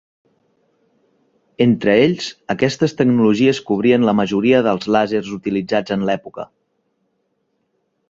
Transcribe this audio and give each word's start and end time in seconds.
Entre 1.65 1.95
ells, 2.05 2.31
aquestes 2.55 2.97
tecnologies 3.03 3.61
cobrien 3.69 4.09
la 4.11 4.17
majoria 4.23 4.65
dels 4.71 4.91
làsers 4.97 5.33
utilitzats 5.41 5.99
en 5.99 6.11
l'època. 6.11 6.53